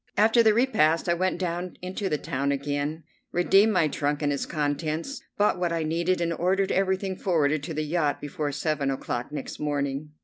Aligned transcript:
After 0.17 0.41
the 0.41 0.55
repast 0.55 1.07
I 1.07 1.13
went 1.13 1.37
down 1.37 1.77
into 1.79 2.09
the 2.09 2.17
town 2.17 2.51
again, 2.51 3.03
redeemed 3.31 3.71
my 3.71 3.87
trunk 3.87 4.23
and 4.23 4.33
its 4.33 4.47
contents, 4.47 5.21
bought 5.37 5.59
what 5.59 5.71
I 5.71 5.83
needed, 5.83 6.21
and 6.21 6.33
ordered 6.33 6.71
everything 6.71 7.15
forwarded 7.15 7.61
to 7.61 7.73
the 7.75 7.83
yacht 7.85 8.19
before 8.19 8.51
seven 8.51 8.89
o'clock 8.89 9.31
next 9.31 9.59
morning. 9.59 10.13